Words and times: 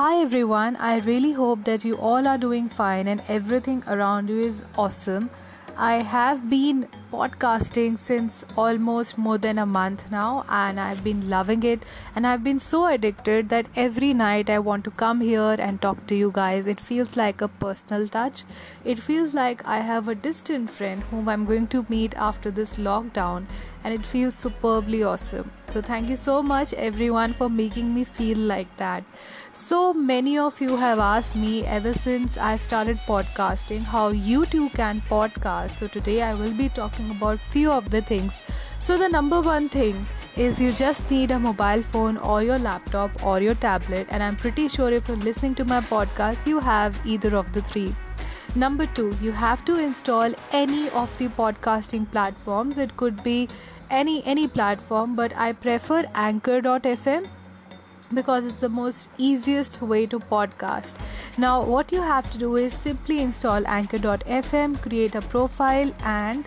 Hi 0.00 0.22
everyone, 0.22 0.76
I 0.76 1.00
really 1.00 1.32
hope 1.32 1.64
that 1.64 1.84
you 1.84 1.96
all 1.96 2.26
are 2.26 2.38
doing 2.38 2.70
fine 2.70 3.06
and 3.06 3.22
everything 3.28 3.82
around 3.86 4.30
you 4.30 4.38
is 4.40 4.62
awesome. 4.78 5.28
I 5.76 5.96
have 5.96 6.48
been 6.48 6.88
podcasting 7.12 7.98
since 7.98 8.44
almost 8.56 9.18
more 9.18 9.36
than 9.36 9.58
a 9.58 9.66
month 9.66 10.10
now 10.10 10.44
and 10.48 10.78
I've 10.78 11.02
been 11.02 11.28
loving 11.28 11.62
it 11.64 11.82
and 12.14 12.26
I've 12.26 12.44
been 12.44 12.58
so 12.58 12.86
addicted 12.86 13.48
that 13.48 13.66
every 13.74 14.12
night 14.14 14.48
I 14.48 14.58
want 14.60 14.84
to 14.84 14.90
come 14.90 15.20
here 15.20 15.56
and 15.58 15.82
talk 15.82 16.06
to 16.06 16.14
you 16.14 16.30
guys. 16.32 16.66
It 16.66 16.80
feels 16.80 17.16
like 17.16 17.40
a 17.40 17.48
personal 17.48 18.08
touch. 18.08 18.44
It 18.84 19.00
feels 19.00 19.34
like 19.34 19.64
I 19.66 19.80
have 19.80 20.08
a 20.08 20.14
distant 20.14 20.70
friend 20.70 21.02
whom 21.04 21.28
I'm 21.28 21.46
going 21.46 21.66
to 21.68 21.84
meet 21.88 22.14
after 22.14 22.50
this 22.50 22.74
lockdown 22.74 23.46
and 23.82 23.94
it 23.94 24.04
feels 24.04 24.34
superbly 24.34 25.02
awesome. 25.02 25.50
So, 25.70 25.80
thank 25.80 26.08
you 26.10 26.16
so 26.16 26.42
much, 26.42 26.72
everyone, 26.74 27.32
for 27.32 27.48
making 27.48 27.94
me 27.94 28.02
feel 28.04 28.38
like 28.38 28.76
that. 28.76 29.04
So, 29.52 29.94
many 29.94 30.36
of 30.36 30.60
you 30.60 30.76
have 30.76 30.98
asked 30.98 31.36
me 31.36 31.64
ever 31.64 31.92
since 31.94 32.36
I've 32.36 32.60
started 32.60 32.96
podcasting 33.06 33.82
how 33.82 34.08
you 34.08 34.44
too 34.46 34.68
can 34.70 35.00
podcast. 35.08 35.78
So, 35.78 35.86
today 35.86 36.22
I 36.22 36.34
will 36.34 36.52
be 36.52 36.68
talking 36.68 36.99
about 37.08 37.40
few 37.50 37.70
of 37.70 37.90
the 37.90 38.02
things. 38.02 38.40
So, 38.80 38.96
the 38.96 39.08
number 39.08 39.40
one 39.40 39.68
thing 39.68 40.06
is 40.36 40.60
you 40.60 40.72
just 40.72 41.10
need 41.10 41.30
a 41.30 41.38
mobile 41.38 41.82
phone 41.82 42.16
or 42.18 42.42
your 42.42 42.58
laptop 42.58 43.24
or 43.24 43.40
your 43.40 43.54
tablet, 43.54 44.06
and 44.10 44.22
I'm 44.22 44.36
pretty 44.36 44.68
sure 44.68 44.92
if 44.92 45.08
you're 45.08 45.16
listening 45.28 45.54
to 45.56 45.64
my 45.64 45.80
podcast, 45.80 46.46
you 46.46 46.60
have 46.60 46.98
either 47.06 47.36
of 47.36 47.52
the 47.52 47.62
three. 47.62 47.94
Number 48.54 48.86
two, 48.86 49.16
you 49.22 49.32
have 49.32 49.64
to 49.66 49.78
install 49.78 50.32
any 50.52 50.88
of 50.90 51.18
the 51.18 51.28
podcasting 51.28 52.10
platforms. 52.10 52.78
It 52.78 52.96
could 52.96 53.22
be 53.22 53.48
any 53.90 54.24
any 54.24 54.48
platform, 54.48 55.14
but 55.14 55.36
I 55.36 55.52
prefer 55.52 56.04
Anchor.fm 56.14 57.28
because 58.12 58.44
it's 58.44 58.60
the 58.60 58.68
most 58.68 59.08
easiest 59.18 59.80
way 59.82 60.06
to 60.06 60.18
podcast. 60.18 60.94
Now, 61.38 61.62
what 61.62 61.92
you 61.92 62.02
have 62.02 62.30
to 62.32 62.38
do 62.38 62.56
is 62.56 62.72
simply 62.72 63.20
install 63.20 63.66
Anchor.fm, 63.66 64.80
create 64.82 65.14
a 65.14 65.22
profile, 65.22 65.92
and 66.04 66.44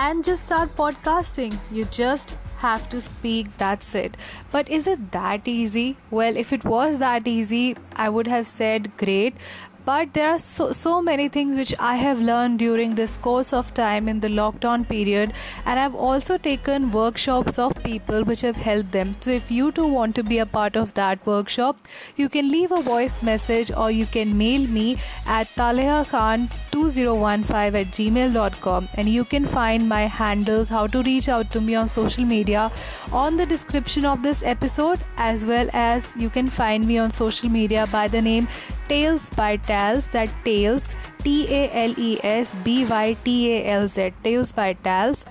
and 0.00 0.24
just 0.24 0.44
start 0.44 0.74
podcasting. 0.76 1.58
You 1.72 1.84
just 1.86 2.36
have 2.58 2.88
to 2.90 3.00
speak, 3.00 3.48
that's 3.58 3.94
it. 3.96 4.16
But 4.52 4.68
is 4.68 4.86
it 4.86 5.10
that 5.10 5.48
easy? 5.48 5.96
Well, 6.10 6.36
if 6.36 6.52
it 6.52 6.64
was 6.64 7.00
that 7.00 7.26
easy, 7.26 7.76
I 7.96 8.08
would 8.08 8.28
have 8.28 8.46
said 8.46 8.96
great 8.96 9.34
but 9.84 10.12
there 10.14 10.30
are 10.30 10.38
so, 10.38 10.72
so 10.72 11.00
many 11.00 11.28
things 11.28 11.56
which 11.56 11.74
i 11.78 11.94
have 11.96 12.20
learned 12.20 12.58
during 12.58 12.94
this 12.94 13.16
course 13.18 13.52
of 13.52 13.72
time 13.74 14.08
in 14.08 14.20
the 14.20 14.28
lockdown 14.28 14.88
period. 14.88 15.32
And 15.64 15.80
i've 15.80 15.94
also 15.94 16.38
taken 16.38 16.90
workshops 16.90 17.58
of 17.58 17.74
people 17.82 18.24
which 18.24 18.40
have 18.42 18.56
helped 18.56 18.92
them. 18.92 19.16
So 19.20 19.30
if 19.30 19.50
you 19.50 19.72
too 19.72 19.86
want 19.86 20.14
to 20.16 20.22
be 20.22 20.38
a 20.38 20.46
part 20.46 20.76
of 20.76 20.94
that 20.94 21.24
workshop 21.26 21.76
you 22.16 22.28
can 22.28 22.48
leave 22.48 22.72
a 22.72 22.82
voice 22.82 23.22
message 23.22 23.70
or 23.72 23.90
you 23.90 24.06
can 24.06 24.36
mail 24.36 24.66
me 24.66 24.98
at 25.26 25.48
talehakhan2015 25.56 27.58
at 27.58 27.86
gmail.com 27.98 28.88
and 28.94 29.08
you 29.08 29.24
can 29.24 29.46
find 29.46 29.88
my 29.88 30.02
handles 30.02 30.68
how 30.68 30.86
to 30.86 31.02
reach 31.02 31.28
out 31.28 31.50
to 31.50 31.60
me 31.60 31.74
on 31.74 31.88
social 31.88 32.24
media 32.24 32.70
on 33.12 33.36
the 33.36 33.46
description 33.46 34.04
of 34.04 34.22
this 34.22 34.42
episode 34.42 34.98
as 35.16 35.44
well 35.44 35.68
as 35.72 36.06
you 36.16 36.30
can 36.30 36.48
find 36.48 36.86
me 36.86 36.98
on 36.98 37.10
social 37.10 37.48
media 37.48 37.86
by 37.92 38.08
the 38.08 38.20
name 38.20 38.48
Tales 38.88 39.28
by 39.30 39.56
Talz, 39.56 40.10
that 40.12 40.30
Tales, 40.44 40.88
T 41.22 41.46
A 41.52 41.70
L 41.84 41.94
E 41.98 42.18
S 42.22 42.54
B 42.64 42.84
Y 42.86 43.16
T 43.24 43.52
A 43.52 43.64
L 43.66 43.88
Z, 43.88 44.12
Tales 44.24 44.52
by 44.52 44.74
Talz, 44.74 45.24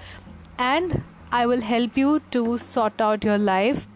and 0.57 1.03
I 1.31 1.45
will 1.45 1.61
help 1.61 1.97
you 1.97 2.21
to 2.31 2.57
sort 2.57 3.01
out 3.01 3.23
your 3.23 3.37
life. 3.37 3.87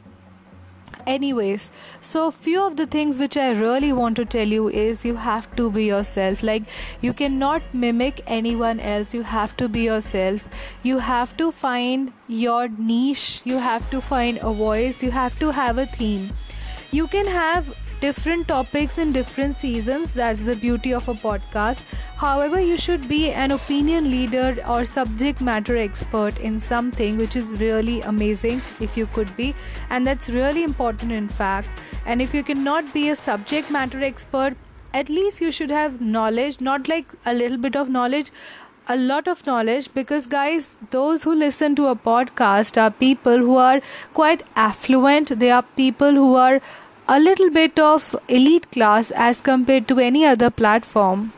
Anyways, 1.08 1.70
so 2.00 2.30
few 2.30 2.62
of 2.64 2.78
the 2.78 2.86
things 2.86 3.18
which 3.18 3.36
I 3.36 3.52
really 3.52 3.92
want 3.92 4.16
to 4.18 4.26
tell 4.26 4.48
you 4.48 4.68
is 4.70 5.04
you 5.04 5.16
have 5.16 5.56
to 5.56 5.72
be 5.72 5.86
yourself. 5.86 6.44
Like, 6.44 6.64
you 7.02 7.14
cannot 7.14 7.64
mimic 7.74 8.22
anyone 8.28 8.80
else, 8.80 9.14
you 9.14 9.24
have 9.24 9.58
to 9.58 9.68
be 9.68 9.82
yourself. 9.82 10.48
You 10.84 11.00
have 11.00 11.36
to 11.38 11.52
find 11.52 12.14
your 12.28 12.68
niche, 12.68 13.42
you 13.46 13.58
have 13.58 13.90
to 13.90 14.02
find 14.02 14.38
a 14.44 14.52
voice, 14.52 15.02
you 15.02 15.12
have 15.12 15.40
to 15.40 15.52
have 15.52 15.80
a 15.80 15.86
theme. 15.86 16.34
You 16.92 17.08
can 17.08 17.26
have 17.26 17.74
different 18.02 18.48
topics 18.48 18.98
in 18.98 19.12
different 19.12 19.56
seasons. 19.56 20.14
That's 20.14 20.44
the 20.44 20.56
beauty 20.56 20.94
of 20.94 21.08
a 21.08 21.14
podcast. 21.14 21.84
However, 22.18 22.60
you 22.60 22.78
should 22.78 23.08
be 23.08 23.30
an 23.32 23.52
opinion 23.52 24.10
leader 24.10 24.58
or 24.68 24.86
subject 24.86 25.40
matter 25.40 25.78
expert 25.78 26.40
in 26.40 26.60
something 26.60 27.18
which 27.18 27.36
is 27.36 27.52
really 27.62 28.02
amazing 28.02 28.62
if 28.80 28.98
you 28.98 29.06
could 29.18 29.36
be, 29.38 29.54
and 29.90 30.06
that's 30.06 30.30
really 30.30 30.64
important 30.64 31.12
in 31.12 31.30
fact. 31.30 31.70
And 32.06 32.22
if 32.22 32.34
you 32.34 32.44
cannot 32.44 32.94
be 32.94 33.10
a 33.10 33.16
subject 33.16 33.70
matter 33.70 34.04
expert, 34.04 34.58
at 34.94 35.08
least 35.08 35.40
you 35.40 35.52
should 35.52 35.70
have 35.70 36.02
knowledge, 36.02 36.60
not 36.60 36.90
like 36.90 37.14
a 37.26 37.34
little 37.34 37.58
bit 37.58 37.76
of 37.76 37.90
knowledge 37.90 38.32
a 38.88 38.96
lot 38.98 39.28
of 39.28 39.46
knowledge 39.46 39.94
because 39.94 40.26
guys 40.26 40.76
those 40.90 41.24
who 41.24 41.34
listen 41.36 41.76
to 41.76 41.88
a 41.88 41.96
podcast 41.96 42.80
are 42.84 42.90
people 42.90 43.38
who 43.38 43.56
are 43.56 43.80
quite 44.14 44.42
affluent 44.56 45.34
they 45.44 45.52
are 45.58 45.62
people 45.82 46.12
who 46.12 46.36
are 46.36 46.60
a 47.08 47.20
little 47.20 47.50
bit 47.50 47.80
of 47.80 48.16
elite 48.28 48.72
class 48.72 49.12
as 49.12 49.42
compared 49.42 49.88
to 49.88 50.00
any 50.00 50.26
other 50.26 50.50
platform 50.50 51.32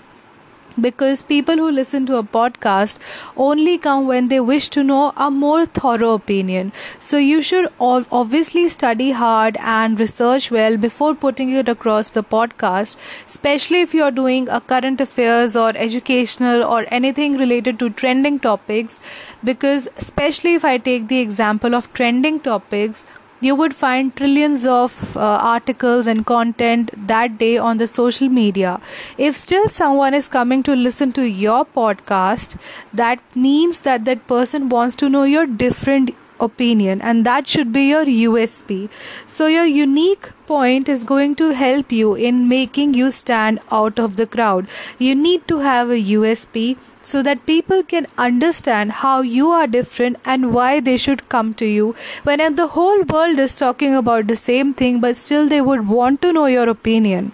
because 0.80 1.22
people 1.22 1.56
who 1.56 1.70
listen 1.70 2.06
to 2.06 2.16
a 2.18 2.24
podcast 2.24 2.98
only 3.38 3.78
come 3.78 4.08
when 4.08 4.28
they 4.28 4.40
wish 4.40 4.70
to 4.70 4.84
know 4.84 5.14
a 5.16 5.30
more 5.30 5.66
thorough 5.66 6.14
opinion. 6.14 6.72
So 7.00 7.18
you 7.18 7.42
should 7.42 7.72
obviously 7.80 8.68
study 8.68 9.12
hard 9.12 9.58
and 9.60 10.00
research 10.00 10.50
well 10.50 10.78
before 10.78 11.14
putting 11.16 11.52
it 11.52 11.70
across 11.70 12.10
the 12.10 12.24
podcast, 12.24 12.96
especially 13.28 13.82
if 13.82 13.94
you 13.94 14.04
are 14.04 14.12
doing 14.12 14.50
a 14.50 14.62
current 14.62 15.00
affairs 15.00 15.56
or 15.56 15.74
educational 15.76 16.64
or 16.64 16.86
anything 16.90 17.38
related 17.38 17.80
to 17.80 17.90
trending 17.90 18.40
topics. 18.40 19.00
Because, 19.44 19.88
especially 19.98 20.56
if 20.56 20.66
I 20.66 20.78
take 20.78 21.08
the 21.08 21.20
example 21.20 21.76
of 21.76 21.94
trending 21.94 22.40
topics, 22.40 23.04
you 23.46 23.56
would 23.56 23.76
find 23.76 24.16
trillions 24.16 24.66
of 24.66 25.18
uh, 25.18 25.20
articles 25.20 26.08
and 26.08 26.26
content 26.26 26.92
that 27.08 27.38
day 27.38 27.58
on 27.58 27.78
the 27.78 27.88
social 27.88 28.30
media. 28.30 28.80
If 29.18 29.36
still 29.36 29.70
someone 29.70 30.14
is 30.14 30.28
coming 30.28 30.64
to 30.64 30.76
listen 30.76 31.12
to 31.14 31.24
your 31.24 31.66
podcast, 31.66 32.58
that 32.94 33.20
means 33.36 33.82
that 33.82 34.06
that 34.06 34.28
person 34.28 34.70
wants 34.70 34.96
to 34.96 35.10
know 35.10 35.24
your 35.24 35.46
different 35.46 36.16
opinion 36.40 37.02
and 37.02 37.26
that 37.26 37.48
should 37.48 37.74
be 37.74 37.90
your 37.90 38.06
USP. 38.06 38.90
So 39.28 39.48
your 39.48 39.66
unique 39.66 40.32
point 40.46 40.90
is 40.90 41.04
going 41.04 41.36
to 41.36 41.52
help 41.52 41.92
you 41.92 42.16
in 42.16 42.48
making 42.48 42.94
you 42.94 43.12
stand 43.12 43.60
out 43.72 44.00
of 44.00 44.16
the 44.16 44.28
crowd. 44.28 44.68
You 45.00 45.16
need 45.16 45.48
to 45.48 45.60
have 45.60 45.90
a 45.90 46.02
USP 46.02 46.78
so 47.04 47.22
that 47.22 47.46
people 47.46 47.84
can 47.84 48.08
understand 48.18 48.92
how 49.04 49.22
you 49.22 49.50
are 49.50 49.68
different 49.68 50.18
and 50.24 50.54
why 50.54 50.80
they 50.80 50.98
should 50.98 51.28
come 51.30 51.54
to 51.54 51.66
you 51.66 51.96
when 52.24 52.56
the 52.56 52.68
whole 52.68 53.04
world 53.04 53.40
is 53.40 53.56
talking 53.56 53.96
about 53.96 54.28
the 54.28 54.36
same 54.36 54.74
thing 54.74 55.00
but 55.00 55.18
still 55.18 55.48
they 55.48 55.62
would 55.62 55.88
want 55.88 56.22
to 56.22 56.32
know 56.32 56.46
your 56.46 56.68
opinion 56.70 57.32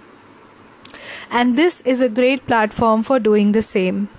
and 1.29 1.57
this 1.57 1.81
is 1.81 2.01
a 2.01 2.09
great 2.09 2.45
platform 2.47 3.03
for 3.03 3.19
doing 3.19 3.51
the 3.51 3.61
same 3.61 4.09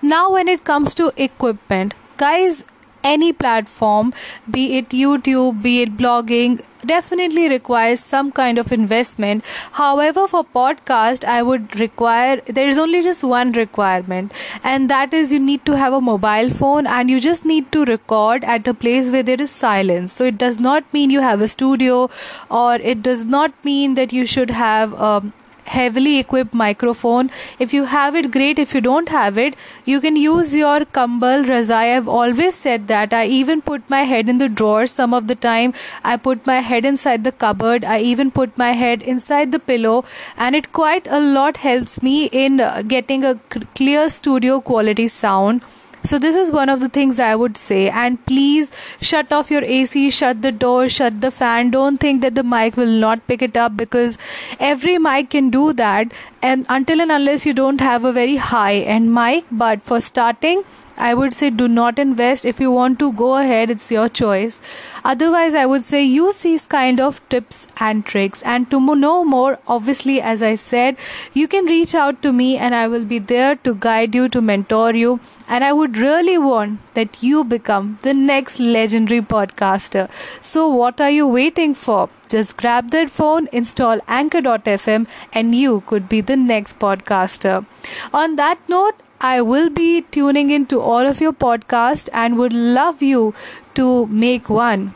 now 0.00 0.32
when 0.32 0.46
it 0.46 0.64
comes 0.64 0.94
to 0.94 1.12
equipment 1.16 1.94
guys 2.16 2.64
any 3.04 3.32
platform 3.32 4.12
be 4.50 4.76
it 4.78 4.88
youtube 4.90 5.62
be 5.62 5.82
it 5.82 5.96
blogging 5.96 6.60
definitely 6.86 7.48
requires 7.48 8.00
some 8.00 8.30
kind 8.30 8.58
of 8.58 8.70
investment. 8.72 9.44
However 9.72 10.26
for 10.28 10.44
podcast 10.44 11.24
i 11.24 11.42
would 11.42 11.78
require 11.80 12.40
there 12.46 12.68
is 12.68 12.78
only 12.78 13.02
just 13.02 13.24
one 13.24 13.52
requirement 13.52 14.32
and 14.62 14.88
that 14.90 15.12
is 15.12 15.32
you 15.32 15.40
need 15.40 15.64
to 15.64 15.76
have 15.76 15.92
a 15.92 16.00
mobile 16.00 16.50
phone 16.50 16.86
and 16.86 17.10
you 17.10 17.20
just 17.20 17.44
need 17.44 17.70
to 17.72 17.84
record 17.84 18.44
at 18.44 18.68
a 18.68 18.74
place 18.74 19.08
where 19.08 19.22
there 19.22 19.40
is 19.40 19.50
silence. 19.50 20.12
So 20.12 20.24
it 20.24 20.38
does 20.38 20.58
not 20.58 20.92
mean 20.92 21.10
you 21.10 21.20
have 21.20 21.40
a 21.40 21.48
studio 21.48 22.10
or 22.50 22.74
it 22.76 23.02
does 23.02 23.24
not 23.24 23.52
mean 23.64 23.94
that 23.94 24.12
you 24.12 24.24
should 24.26 24.50
have 24.50 24.94
um, 25.00 25.32
heavily 25.76 26.18
equipped 26.18 26.54
microphone. 26.54 27.30
If 27.58 27.74
you 27.78 27.84
have 27.84 28.16
it 28.22 28.30
great. 28.30 28.58
If 28.58 28.74
you 28.74 28.80
don't 28.80 29.08
have 29.08 29.38
it 29.38 29.54
you 29.84 30.00
can 30.00 30.16
use 30.16 30.54
your 30.54 30.80
kambal 30.98 31.46
razai. 31.52 31.82
I've 31.96 32.08
always 32.08 32.54
said 32.54 32.88
that. 32.88 33.12
I 33.12 33.26
even 33.26 33.62
put 33.70 33.88
my 33.96 34.02
head 34.12 34.28
in 34.28 34.38
the 34.38 34.48
drawer 34.48 34.86
some 34.86 35.14
of 35.14 35.26
the 35.28 35.38
time. 35.46 35.74
I 36.04 36.16
put 36.16 36.46
my 36.46 36.60
head 36.72 36.84
inside 36.84 37.24
the 37.24 37.32
cupboard. 37.46 37.84
I 37.84 38.00
even 38.00 38.30
put 38.30 38.58
my 38.66 38.72
head 38.72 39.02
inside 39.02 39.52
the 39.52 39.58
pillow. 39.72 40.04
And 40.36 40.56
it 40.56 40.72
quite 40.72 41.06
a 41.06 41.20
lot 41.20 41.58
helps 41.68 42.02
me 42.02 42.16
in 42.44 42.60
uh, 42.60 42.82
getting 42.82 43.24
a 43.24 43.34
clear 43.74 44.08
studio 44.10 44.60
quality 44.60 45.08
sound 45.08 45.62
so 46.04 46.18
this 46.18 46.36
is 46.36 46.50
one 46.52 46.68
of 46.68 46.80
the 46.80 46.88
things 46.88 47.18
i 47.18 47.34
would 47.34 47.56
say. 47.56 47.88
And 47.90 48.24
please 48.26 48.70
shut 49.00 49.32
off 49.32 49.50
your 49.50 49.64
ac 49.64 50.10
shut 50.10 50.42
the 50.42 50.52
door 50.52 50.88
shut 50.88 51.20
the 51.20 51.30
fan. 51.30 51.70
Don't 51.70 51.98
think 51.98 52.22
that 52.22 52.34
the 52.34 52.42
mic 52.42 52.76
will 52.76 52.98
not 53.06 53.26
pick 53.26 53.42
it 53.42 53.56
up 53.56 53.76
because 53.76 54.18
every 54.58 54.98
mic 54.98 55.30
can 55.30 55.50
do 55.50 55.72
that. 55.72 56.12
And 56.42 56.66
until 56.68 57.00
and 57.00 57.10
unless 57.10 57.46
you 57.46 57.52
don't 57.52 57.80
have 57.80 58.04
a 58.04 58.12
very 58.12 58.36
high 58.36 58.76
end 58.96 59.14
mic 59.14 59.44
but 59.50 59.82
for 59.82 60.00
starting 60.00 60.62
I 60.98 61.14
would 61.14 61.32
say 61.32 61.50
do 61.50 61.68
not 61.68 61.98
invest. 61.98 62.44
If 62.44 62.60
you 62.60 62.70
want 62.72 62.98
to 62.98 63.12
go 63.12 63.36
ahead, 63.36 63.70
it's 63.70 63.90
your 63.90 64.08
choice. 64.08 64.58
Otherwise, 65.04 65.54
I 65.54 65.64
would 65.64 65.84
say 65.84 66.02
use 66.02 66.38
these 66.40 66.66
kind 66.66 67.00
of 67.00 67.20
tips 67.28 67.66
and 67.78 68.04
tricks. 68.04 68.42
And 68.42 68.70
to 68.70 68.80
know 68.96 69.24
more, 69.24 69.58
obviously, 69.66 70.20
as 70.20 70.42
I 70.42 70.56
said, 70.56 70.96
you 71.32 71.46
can 71.46 71.66
reach 71.66 71.94
out 71.94 72.20
to 72.22 72.32
me 72.32 72.56
and 72.56 72.74
I 72.74 72.88
will 72.88 73.04
be 73.04 73.18
there 73.18 73.54
to 73.56 73.74
guide 73.74 74.14
you, 74.14 74.28
to 74.30 74.42
mentor 74.42 74.94
you. 74.94 75.20
And 75.46 75.64
I 75.64 75.72
would 75.72 75.96
really 75.96 76.36
want 76.36 76.80
that 76.94 77.22
you 77.22 77.44
become 77.44 77.98
the 78.02 78.12
next 78.12 78.60
legendary 78.60 79.22
podcaster. 79.22 80.10
So, 80.40 80.68
what 80.68 81.00
are 81.00 81.10
you 81.10 81.26
waiting 81.26 81.74
for? 81.74 82.10
Just 82.28 82.56
grab 82.58 82.90
that 82.90 83.10
phone, 83.10 83.48
install 83.52 84.00
anchor.fm, 84.06 85.06
and 85.32 85.54
you 85.54 85.82
could 85.86 86.08
be 86.08 86.20
the 86.20 86.36
next 86.36 86.78
podcaster. 86.78 87.64
On 88.12 88.36
that 88.36 88.58
note, 88.68 89.02
I 89.20 89.40
will 89.40 89.68
be 89.68 90.02
tuning 90.02 90.50
into 90.50 90.80
all 90.80 91.06
of 91.06 91.20
your 91.20 91.32
podcasts 91.32 92.08
and 92.12 92.38
would 92.38 92.52
love 92.52 93.02
you 93.02 93.34
to 93.74 94.06
make 94.06 94.48
one. 94.48 94.94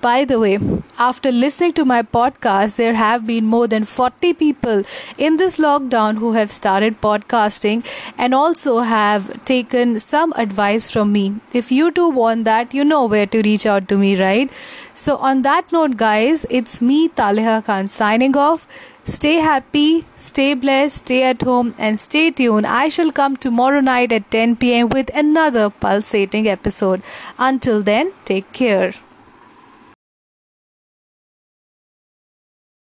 By 0.00 0.24
the 0.24 0.38
way, 0.38 0.58
after 0.96 1.32
listening 1.32 1.72
to 1.72 1.84
my 1.84 2.02
podcast, 2.02 2.76
there 2.76 2.94
have 2.94 3.26
been 3.26 3.46
more 3.46 3.66
than 3.66 3.84
40 3.84 4.32
people 4.34 4.84
in 5.16 5.38
this 5.38 5.56
lockdown 5.56 6.18
who 6.18 6.32
have 6.34 6.52
started 6.52 7.00
podcasting 7.00 7.84
and 8.16 8.32
also 8.32 8.78
have 8.80 9.44
taken 9.44 9.98
some 9.98 10.32
advice 10.36 10.88
from 10.88 11.10
me. 11.10 11.40
If 11.52 11.72
you 11.72 11.90
too 11.90 12.08
want 12.08 12.44
that, 12.44 12.72
you 12.72 12.84
know 12.84 13.06
where 13.06 13.26
to 13.26 13.42
reach 13.42 13.66
out 13.66 13.88
to 13.88 13.98
me, 13.98 14.14
right? 14.20 14.48
So, 14.94 15.16
on 15.16 15.42
that 15.42 15.72
note, 15.72 15.96
guys, 15.96 16.46
it's 16.48 16.80
me, 16.80 17.08
Taleha 17.08 17.64
Khan, 17.64 17.88
signing 17.88 18.36
off. 18.36 18.68
Stay 19.08 19.36
happy, 19.36 20.04
stay 20.18 20.52
blessed, 20.52 20.98
stay 20.98 21.22
at 21.22 21.40
home, 21.40 21.74
and 21.78 21.98
stay 21.98 22.30
tuned. 22.30 22.66
I 22.66 22.90
shall 22.90 23.10
come 23.10 23.38
tomorrow 23.38 23.80
night 23.80 24.12
at 24.12 24.30
10 24.30 24.56
pm 24.56 24.90
with 24.90 25.10
another 25.14 25.70
pulsating 25.70 26.46
episode. 26.46 27.02
Until 27.38 27.82
then, 27.82 28.12
take 28.26 28.52
care. 28.52 28.92